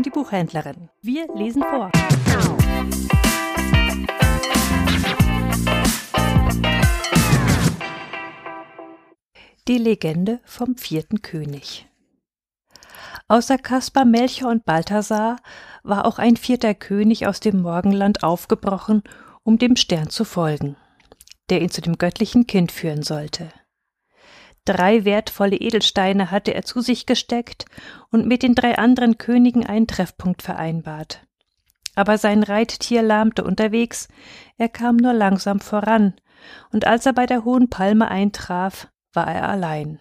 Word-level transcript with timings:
Buchhändlerin. 0.00 0.88
Wir 1.02 1.26
lesen 1.34 1.62
vor. 1.62 1.90
Die 9.68 9.78
Legende 9.78 10.40
vom 10.44 10.76
vierten 10.76 11.20
König. 11.20 11.86
Außer 13.28 13.58
Kaspar, 13.58 14.04
Melchior 14.06 14.50
und 14.50 14.64
Balthasar 14.64 15.36
war 15.82 16.06
auch 16.06 16.18
ein 16.18 16.36
vierter 16.36 16.74
König 16.74 17.26
aus 17.26 17.40
dem 17.40 17.60
Morgenland 17.60 18.22
aufgebrochen, 18.22 19.02
um 19.42 19.58
dem 19.58 19.76
Stern 19.76 20.08
zu 20.08 20.24
folgen, 20.24 20.76
der 21.50 21.60
ihn 21.60 21.70
zu 21.70 21.82
dem 21.82 21.98
göttlichen 21.98 22.46
Kind 22.46 22.72
führen 22.72 23.02
sollte. 23.02 23.52
Drei 24.64 25.04
wertvolle 25.04 25.56
Edelsteine 25.56 26.30
hatte 26.30 26.54
er 26.54 26.62
zu 26.62 26.80
sich 26.80 27.06
gesteckt 27.06 27.64
und 28.10 28.26
mit 28.26 28.42
den 28.42 28.54
drei 28.54 28.78
anderen 28.78 29.18
Königen 29.18 29.66
einen 29.66 29.88
Treffpunkt 29.88 30.42
vereinbart. 30.42 31.26
Aber 31.94 32.16
sein 32.16 32.42
Reittier 32.42 33.02
lahmte 33.02 33.44
unterwegs, 33.44 34.08
er 34.56 34.68
kam 34.68 34.96
nur 34.96 35.12
langsam 35.12 35.60
voran, 35.60 36.14
und 36.70 36.86
als 36.86 37.06
er 37.06 37.12
bei 37.12 37.26
der 37.26 37.44
hohen 37.44 37.70
Palme 37.70 38.08
eintraf, 38.08 38.88
war 39.12 39.26
er 39.26 39.48
allein. 39.48 39.98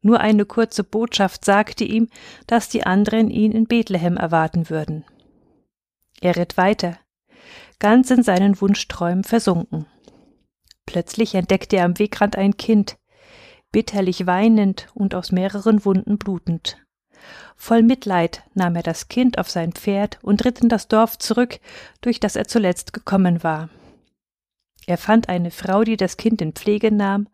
Nur 0.00 0.20
eine 0.20 0.44
kurze 0.44 0.82
Botschaft 0.82 1.44
sagte 1.44 1.84
ihm, 1.84 2.08
dass 2.46 2.68
die 2.68 2.84
anderen 2.84 3.30
ihn 3.30 3.52
in 3.52 3.66
Bethlehem 3.66 4.16
erwarten 4.16 4.68
würden. 4.68 5.04
Er 6.20 6.36
ritt 6.36 6.56
weiter, 6.56 6.98
ganz 7.78 8.10
in 8.10 8.22
seinen 8.22 8.60
Wunschträumen 8.60 9.24
versunken. 9.24 9.86
Plötzlich 10.86 11.34
entdeckte 11.34 11.76
er 11.76 11.84
am 11.84 11.98
Wegrand 11.98 12.36
ein 12.36 12.56
Kind, 12.56 12.96
bitterlich 13.72 14.26
weinend 14.26 14.88
und 14.94 15.14
aus 15.14 15.32
mehreren 15.32 15.84
Wunden 15.84 16.18
blutend. 16.18 16.78
Voll 17.56 17.82
Mitleid 17.82 18.42
nahm 18.54 18.76
er 18.76 18.82
das 18.82 19.08
Kind 19.08 19.38
auf 19.38 19.48
sein 19.48 19.72
Pferd 19.72 20.18
und 20.22 20.44
ritt 20.44 20.60
in 20.60 20.68
das 20.68 20.88
Dorf 20.88 21.18
zurück, 21.18 21.60
durch 22.00 22.20
das 22.20 22.36
er 22.36 22.46
zuletzt 22.46 22.92
gekommen 22.92 23.42
war. 23.42 23.68
Er 24.86 24.98
fand 24.98 25.28
eine 25.28 25.50
Frau, 25.50 25.84
die 25.84 25.96
das 25.96 26.16
Kind 26.16 26.42
in 26.42 26.52
Pflege 26.52 26.92
nahm, 26.92 27.28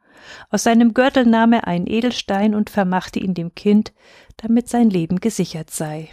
aus 0.50 0.64
seinem 0.64 0.94
Gürtel 0.94 1.25
nahm 1.27 1.53
er 1.53 1.66
einen 1.66 1.86
Edelstein 1.86 2.55
und 2.55 2.70
vermachte 2.70 3.19
ihn 3.19 3.34
dem 3.34 3.55
Kind, 3.55 3.92
damit 4.36 4.69
sein 4.69 4.91
Leben 4.91 5.20
gesichert 5.20 5.70
sei. 5.70 6.11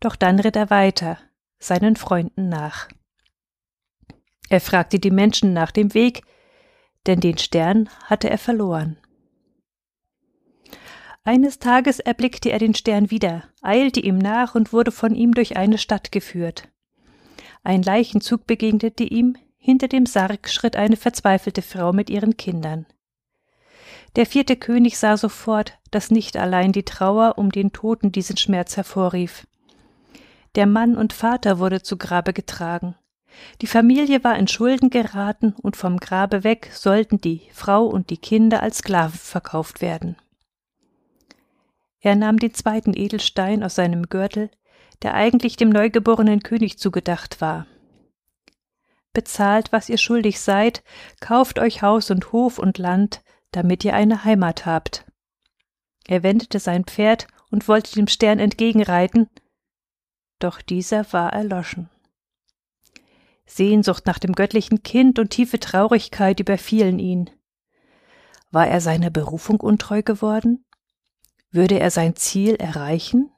Doch 0.00 0.16
dann 0.16 0.40
ritt 0.40 0.56
er 0.56 0.70
weiter, 0.70 1.18
seinen 1.58 1.96
Freunden 1.96 2.48
nach. 2.48 2.88
Er 4.48 4.60
fragte 4.60 4.98
die 4.98 5.10
Menschen 5.10 5.52
nach 5.52 5.70
dem 5.70 5.94
Weg, 5.94 6.22
denn 7.06 7.20
den 7.20 7.38
Stern 7.38 7.88
hatte 8.04 8.30
er 8.30 8.38
verloren. 8.38 8.96
Eines 11.24 11.58
Tages 11.60 12.00
erblickte 12.00 12.50
er 12.50 12.58
den 12.58 12.74
Stern 12.74 13.10
wieder, 13.10 13.44
eilte 13.60 14.00
ihm 14.00 14.18
nach 14.18 14.54
und 14.54 14.72
wurde 14.72 14.90
von 14.90 15.14
ihm 15.14 15.34
durch 15.34 15.56
eine 15.56 15.78
Stadt 15.78 16.10
geführt. 16.10 16.68
Ein 17.62 17.82
Leichenzug 17.82 18.46
begegnete 18.46 19.04
ihm, 19.04 19.36
hinter 19.56 19.86
dem 19.86 20.06
Sarg 20.06 20.48
schritt 20.48 20.74
eine 20.74 20.96
verzweifelte 20.96 21.62
Frau 21.62 21.92
mit 21.92 22.10
ihren 22.10 22.36
Kindern. 22.36 22.86
Der 24.16 24.26
vierte 24.26 24.56
König 24.56 24.98
sah 24.98 25.16
sofort, 25.16 25.78
dass 25.92 26.10
nicht 26.10 26.36
allein 26.36 26.72
die 26.72 26.82
Trauer 26.82 27.38
um 27.38 27.52
den 27.52 27.72
Toten 27.72 28.10
diesen 28.10 28.36
Schmerz 28.36 28.76
hervorrief. 28.76 29.46
Der 30.56 30.66
Mann 30.66 30.96
und 30.96 31.12
Vater 31.12 31.58
wurde 31.60 31.82
zu 31.82 31.96
Grabe 31.96 32.32
getragen. 32.32 32.96
Die 33.60 33.66
Familie 33.66 34.24
war 34.24 34.36
in 34.38 34.48
Schulden 34.48 34.90
geraten 34.90 35.54
und 35.62 35.76
vom 35.76 35.98
Grabe 35.98 36.44
weg 36.44 36.70
sollten 36.72 37.20
die 37.20 37.42
Frau 37.52 37.86
und 37.86 38.10
die 38.10 38.16
Kinder 38.16 38.62
als 38.62 38.78
Sklaven 38.78 39.18
verkauft 39.18 39.80
werden. 39.80 40.16
Er 42.00 42.16
nahm 42.16 42.38
den 42.38 42.52
zweiten 42.54 42.94
Edelstein 42.96 43.62
aus 43.62 43.76
seinem 43.76 44.08
Gürtel, 44.08 44.50
der 45.02 45.14
eigentlich 45.14 45.56
dem 45.56 45.70
neugeborenen 45.70 46.42
König 46.42 46.78
zugedacht 46.78 47.40
war. 47.40 47.66
Bezahlt, 49.12 49.72
was 49.72 49.88
ihr 49.88 49.98
schuldig 49.98 50.40
seid, 50.40 50.82
kauft 51.20 51.58
euch 51.58 51.82
Haus 51.82 52.10
und 52.10 52.32
Hof 52.32 52.58
und 52.58 52.78
Land, 52.78 53.22
damit 53.50 53.84
ihr 53.84 53.94
eine 53.94 54.24
Heimat 54.24 54.66
habt. 54.66 55.04
Er 56.06 56.22
wendete 56.22 56.58
sein 56.58 56.84
Pferd 56.84 57.26
und 57.50 57.68
wollte 57.68 57.94
dem 57.94 58.08
Stern 58.08 58.38
entgegenreiten, 58.38 59.28
doch 60.38 60.60
dieser 60.60 61.12
war 61.12 61.32
erloschen. 61.32 61.88
Sehnsucht 63.56 64.06
nach 64.06 64.18
dem 64.18 64.32
göttlichen 64.32 64.82
Kind 64.82 65.18
und 65.18 65.30
tiefe 65.30 65.60
Traurigkeit 65.60 66.40
überfielen 66.40 66.98
ihn. 66.98 67.30
War 68.50 68.66
er 68.66 68.80
seiner 68.80 69.10
Berufung 69.10 69.60
untreu 69.60 70.02
geworden? 70.02 70.64
Würde 71.50 71.78
er 71.78 71.90
sein 71.90 72.16
Ziel 72.16 72.54
erreichen? 72.56 73.30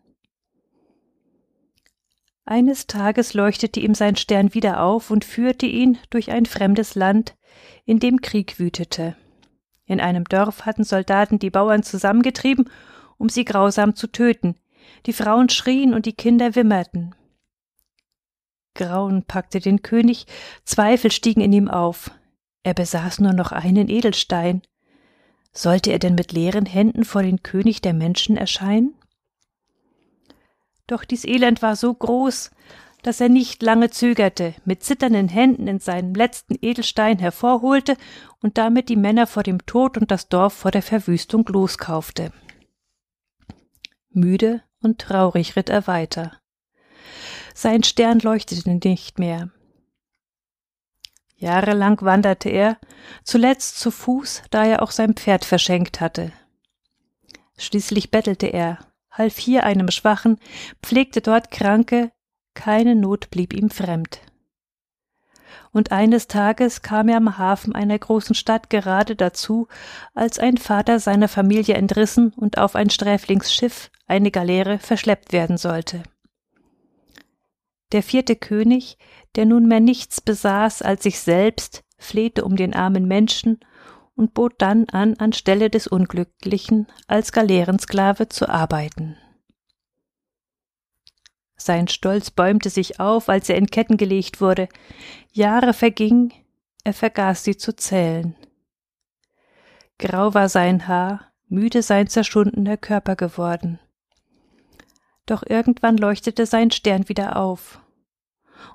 Eines 2.45 2.87
Tages 2.87 3.33
leuchtete 3.33 3.81
ihm 3.81 3.95
sein 3.95 4.17
Stern 4.17 4.53
wieder 4.53 4.83
auf 4.83 5.11
und 5.11 5.25
führte 5.25 5.67
ihn 5.67 5.99
durch 6.11 6.31
ein 6.31 6.47
fremdes 6.47 6.95
Land, 6.95 7.37
in 7.85 8.01
dem 8.01 8.21
Krieg 8.21 8.59
wütete. 8.59 9.17
In 9.87 10.01
einem 10.01 10.25
Dorf 10.25 10.67
hatten 10.67 10.85
Soldaten 10.85 11.39
die 11.39 11.51
Bauern 11.51 11.83
zusammengetrieben, 11.83 12.71
um 13.19 13.29
sie 13.29 13.45
grausam 13.45 13.95
zu 13.95 14.09
töten. 14.09 14.57
Die 15.07 15.13
Frauen 15.13 15.49
schrien 15.49 15.95
und 15.95 16.07
die 16.07 16.13
Kinder 16.13 16.55
wimmerten. 16.55 17.15
Grauen 18.75 19.25
packte 19.25 19.61
den 19.61 19.83
König, 19.83 20.27
Zweifel 20.65 21.11
stiegen 21.11 21.41
in 21.41 21.53
ihm 21.53 21.69
auf. 21.69 22.11
Er 22.63 22.75
besaß 22.75 23.21
nur 23.21 23.33
noch 23.33 23.53
einen 23.53 23.89
Edelstein. 23.89 24.63
Sollte 25.53 25.93
er 25.93 25.99
denn 25.99 26.17
mit 26.17 26.33
leeren 26.33 26.67
Händen 26.67 27.05
vor 27.05 27.23
den 27.23 27.43
König 27.43 27.81
der 27.81 27.95
Menschen 27.95 28.37
erscheinen? 28.37 28.95
Doch 30.87 31.05
dies 31.05 31.25
Elend 31.25 31.63
war 31.63 31.77
so 31.77 31.95
groß, 31.95 32.51
dass 33.03 33.21
er 33.21 33.29
nicht 33.29 33.63
lange 33.63 33.91
zögerte, 33.91 34.55
mit 34.65 34.83
zitternden 34.83 35.29
Händen 35.29 35.69
in 35.69 35.79
seinen 35.79 36.15
letzten 36.15 36.57
Edelstein 36.61 37.19
hervorholte 37.19 37.97
und 38.41 38.59
damit 38.59 38.89
die 38.89 38.97
Männer 38.97 39.27
vor 39.27 39.43
dem 39.43 39.65
Tod 39.67 39.99
und 39.99 40.11
das 40.11 40.29
Dorf 40.29 40.55
vor 40.55 40.71
der 40.71 40.83
Verwüstung 40.83 41.47
loskaufte. 41.47 42.33
Müde 44.11 44.63
und 44.81 45.01
traurig 45.01 45.55
ritt 45.55 45.69
er 45.69 45.87
weiter. 45.87 46.33
Sein 47.57 47.85
Stern 47.85 48.19
leuchtete 48.19 48.69
nicht 48.69 49.21
mehr. 49.21 49.49
Jahrelang 51.37 52.01
wanderte 52.03 52.49
er, 52.49 52.79
zuletzt 53.23 53.79
zu 53.79 53.93
Fuß, 53.93 54.43
da 54.51 54.65
er 54.65 54.83
auch 54.83 54.91
sein 54.91 55.15
Pferd 55.15 55.45
verschenkt 55.45 56.01
hatte. 56.01 56.33
Schließlich 57.57 58.11
bettelte 58.11 58.49
er, 58.49 58.79
half 59.11 59.39
hier 59.39 59.65
einem 59.65 59.91
Schwachen, 59.91 60.39
pflegte 60.83 61.21
dort 61.21 61.53
Kranke, 61.53 62.11
keine 62.55 62.97
Not 62.97 63.31
blieb 63.31 63.53
ihm 63.53 63.71
fremd. 63.71 64.21
Und 65.71 65.93
eines 65.93 66.27
Tages 66.27 66.83
kam 66.83 67.09
er 67.09 67.19
am 67.19 67.39
Hafen 67.39 67.75
einer 67.75 67.99
großen 67.99 68.35
Stadt 68.35 68.69
gerade 68.69 69.15
dazu, 69.15 69.69
als 70.13 70.41
ein 70.41 70.57
Vater 70.57 70.99
seiner 70.99 71.29
Familie 71.29 71.75
entrissen 71.75 72.33
und 72.33 72.59
auf 72.59 72.75
ein 72.75 72.91
Sträflingsschiff, 72.91 73.91
eine 74.07 74.31
Galeere, 74.33 74.79
verschleppt 74.79 75.33
werden 75.33 75.57
sollte. 75.57 76.03
Der 77.93 78.03
vierte 78.03 78.37
König, 78.37 78.99
der 79.37 79.47
nunmehr 79.47 79.81
nichts 79.81 80.21
besaß 80.21 80.83
als 80.83 81.03
sich 81.03 81.21
selbst, 81.21 81.83
flehte 81.99 82.45
um 82.45 82.57
den 82.57 82.75
armen 82.75 83.07
Menschen 83.07 83.61
und 84.15 84.35
bot 84.35 84.55
dann 84.59 84.89
an, 84.89 85.15
anstelle 85.15 85.71
des 85.71 85.87
Unglücklichen 85.87 86.87
als 87.07 87.33
Galeerensklave 87.33 88.29
zu 88.29 88.49
arbeiten. 88.49 89.17
Sein 91.57 91.89
Stolz 91.89 92.31
bäumte 92.31 92.69
sich 92.69 93.01
auf, 93.01 93.29
als 93.29 93.49
er 93.49 93.57
in 93.57 93.67
Ketten 93.67 93.97
gelegt 93.97 94.41
wurde. 94.41 94.69
Jahre 95.33 95.73
vergingen, 95.73 96.33
er 96.85 96.93
vergaß 96.93 97.45
sie 97.45 97.57
zu 97.57 97.75
zählen. 97.75 98.37
Grau 99.99 100.35
war 100.35 100.49
sein 100.49 100.89
Haar, 100.89 101.33
müde 101.49 101.83
sein 101.83 102.09
zerschundener 102.09 102.77
Körper 102.77 103.17
geworden. 103.17 103.79
Doch 105.27 105.43
irgendwann 105.47 105.97
leuchtete 105.97 106.47
sein 106.47 106.71
Stern 106.71 107.09
wieder 107.09 107.37
auf. 107.37 107.81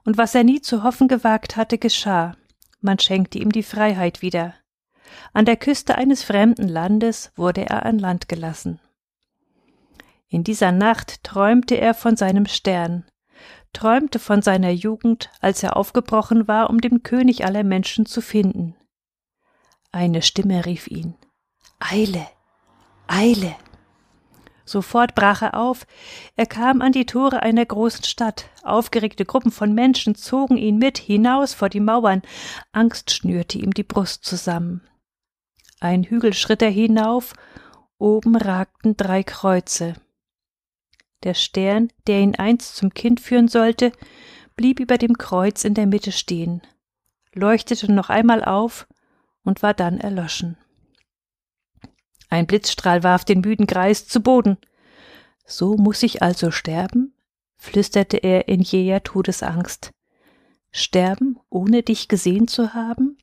Und 0.04 0.18
was 0.18 0.36
er 0.36 0.44
nie 0.44 0.62
zu 0.62 0.84
hoffen 0.84 1.08
gewagt 1.08 1.56
hatte, 1.56 1.78
geschah. 1.78 2.36
Man 2.82 3.00
schenkte 3.00 3.40
ihm 3.40 3.52
die 3.52 3.64
Freiheit 3.64 4.22
wieder. 4.22 4.56
An 5.34 5.46
der 5.46 5.58
Küste 5.58 5.96
eines 5.96 6.24
fremden 6.24 6.68
Landes 6.68 7.32
wurde 7.36 7.66
er 7.68 7.86
an 7.86 8.00
Land 8.00 8.30
gelassen. 8.30 8.80
In 10.28 10.44
dieser 10.44 10.72
Nacht 10.72 11.24
träumte 11.24 11.76
er 11.76 11.94
von 11.94 12.16
seinem 12.16 12.46
Stern, 12.46 13.06
träumte 13.74 14.20
von 14.20 14.42
seiner 14.42 14.70
Jugend, 14.70 15.30
als 15.42 15.64
er 15.64 15.76
aufgebrochen 15.76 16.48
war, 16.48 16.70
um 16.70 16.80
den 16.80 17.02
König 17.04 17.46
aller 17.46 17.64
Menschen 17.64 18.06
zu 18.06 18.22
finden. 18.22 18.76
Eine 19.92 20.22
Stimme 20.22 20.66
rief 20.66 20.88
ihn 20.88 21.16
Eile, 21.80 22.28
Eile. 23.08 23.56
Sofort 24.70 25.16
brach 25.16 25.42
er 25.42 25.56
auf, 25.56 25.88
er 26.36 26.46
kam 26.46 26.84
an 26.84 26.92
die 26.92 27.08
Tore 27.08 27.42
einer 27.42 27.66
großen 27.66 28.04
Stadt, 28.04 28.46
aufgeregte 28.62 29.26
Gruppen 29.26 29.52
von 29.52 29.74
Menschen 29.74 30.14
zogen 30.14 30.58
ihn 30.58 30.78
mit 30.78 31.00
hinaus 31.00 31.56
vor 31.56 31.70
die 31.70 31.80
Mauern, 31.80 32.22
Angst 32.72 33.10
schnürte 33.10 33.58
ihm 33.58 33.74
die 33.74 33.82
Brust 33.82 34.26
zusammen. 34.26 34.82
Ein 35.80 36.04
Hügel 36.04 36.36
schritt 36.36 36.62
er 36.62 36.70
hinauf, 36.70 37.34
oben 37.98 38.36
ragten 38.36 38.96
drei 38.96 39.24
Kreuze. 39.24 39.96
Der 41.24 41.34
Stern, 41.34 41.92
der 42.06 42.20
ihn 42.20 42.36
einst 42.36 42.76
zum 42.76 42.94
Kind 42.94 43.20
führen 43.20 43.48
sollte, 43.48 43.92
blieb 44.56 44.80
über 44.80 45.00
dem 45.00 45.18
Kreuz 45.18 45.64
in 45.64 45.74
der 45.74 45.88
Mitte 45.88 46.12
stehen, 46.12 46.62
leuchtete 47.34 47.92
noch 47.92 48.10
einmal 48.10 48.44
auf 48.44 48.88
und 49.44 49.64
war 49.64 49.74
dann 49.74 50.00
erloschen. 50.00 50.58
Ein 52.30 52.46
Blitzstrahl 52.48 53.04
warf 53.04 53.26
den 53.26 53.42
müden 53.42 53.68
Greis 53.68 54.08
zu 54.08 54.22
Boden. 54.22 54.58
So 55.46 55.76
muss 55.76 56.04
ich 56.04 56.22
also 56.22 56.52
sterben? 56.52 57.14
flüsterte 57.58 58.18
er 58.18 58.48
in 58.48 58.62
jäher 58.62 59.04
Todesangst. 59.04 59.92
Sterben, 60.72 61.40
ohne 61.50 61.84
dich 61.84 62.08
gesehen 62.08 62.48
zu 62.48 62.74
haben? 62.74 63.18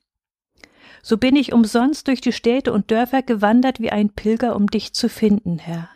So 1.03 1.17
bin 1.17 1.37
ich 1.37 1.53
umsonst 1.53 2.09
durch 2.09 2.21
die 2.21 2.33
Städte 2.33 2.73
und 2.73 2.91
Dörfer 2.91 3.23
gewandert 3.23 3.81
wie 3.81 3.93
ein 3.93 4.13
Pilger, 4.13 4.57
um 4.57 4.67
dich 4.67 4.93
zu 4.93 5.09
finden, 5.09 5.59
Herr. 5.59 5.89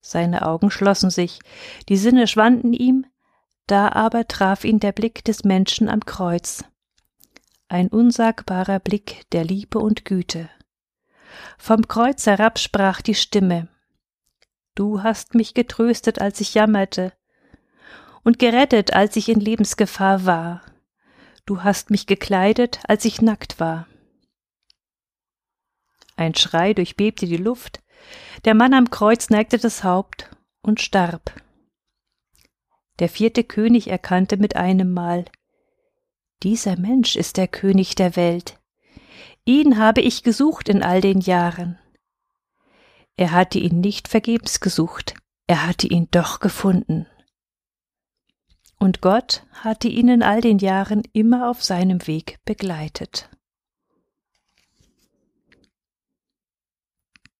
Seine 0.00 0.46
Augen 0.46 0.70
schlossen 0.70 1.10
sich, 1.10 1.40
die 1.88 1.96
Sinne 1.96 2.28
schwanden 2.28 2.72
ihm, 2.72 3.04
da 3.66 3.88
aber 3.90 4.28
traf 4.28 4.64
ihn 4.64 4.78
der 4.78 4.92
Blick 4.92 5.24
des 5.24 5.44
Menschen 5.44 5.88
am 5.88 6.00
Kreuz. 6.00 6.64
Ein 7.68 7.88
unsagbarer 7.88 8.78
Blick 8.78 9.24
der 9.32 9.44
Liebe 9.44 9.78
und 9.78 10.04
Güte. 10.04 10.48
Vom 11.58 11.88
Kreuz 11.88 12.26
herab 12.26 12.58
sprach 12.58 13.00
die 13.00 13.14
Stimme. 13.14 13.68
Du 14.74 15.02
hast 15.02 15.34
mich 15.34 15.54
getröstet, 15.54 16.20
als 16.20 16.40
ich 16.40 16.54
jammerte, 16.54 17.12
und 18.24 18.38
gerettet, 18.38 18.92
als 18.94 19.16
ich 19.16 19.28
in 19.28 19.40
Lebensgefahr 19.40 20.26
war. 20.26 20.62
Du 21.46 21.62
hast 21.62 21.90
mich 21.90 22.06
gekleidet, 22.06 22.80
als 22.88 23.04
ich 23.04 23.20
nackt 23.20 23.60
war. 23.60 23.86
Ein 26.16 26.34
Schrei 26.34 26.74
durchbebte 26.74 27.26
die 27.26 27.36
Luft, 27.36 27.82
der 28.44 28.54
Mann 28.54 28.74
am 28.74 28.90
Kreuz 28.90 29.30
neigte 29.30 29.58
das 29.58 29.84
Haupt 29.84 30.30
und 30.62 30.80
starb. 30.80 31.32
Der 32.98 33.08
vierte 33.08 33.44
König 33.44 33.88
erkannte 33.88 34.36
mit 34.36 34.56
einem 34.56 34.92
Mal 34.92 35.24
Dieser 36.42 36.78
Mensch 36.78 37.16
ist 37.16 37.36
der 37.36 37.48
König 37.48 37.94
der 37.94 38.16
Welt. 38.16 38.60
Ihn 39.46 39.78
habe 39.78 40.00
ich 40.00 40.22
gesucht 40.22 40.68
in 40.70 40.82
all 40.82 41.00
den 41.02 41.20
Jahren. 41.20 41.78
Er 43.16 43.32
hatte 43.32 43.58
ihn 43.58 43.80
nicht 43.80 44.08
vergebens 44.08 44.60
gesucht, 44.60 45.14
er 45.46 45.66
hatte 45.66 45.86
ihn 45.86 46.08
doch 46.10 46.40
gefunden. 46.40 47.06
Und 48.78 49.02
Gott 49.02 49.44
hatte 49.52 49.88
ihn 49.88 50.08
in 50.08 50.22
all 50.22 50.40
den 50.40 50.58
Jahren 50.58 51.02
immer 51.12 51.50
auf 51.50 51.62
seinem 51.62 52.06
Weg 52.06 52.38
begleitet. 52.44 53.28